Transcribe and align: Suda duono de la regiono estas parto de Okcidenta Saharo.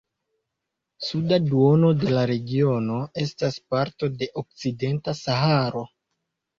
Suda 1.07 1.39
duono 1.49 1.91
de 2.05 2.15
la 2.17 2.25
regiono 2.33 2.97
estas 3.27 3.63
parto 3.71 4.13
de 4.19 4.33
Okcidenta 4.47 5.19
Saharo. 5.25 5.89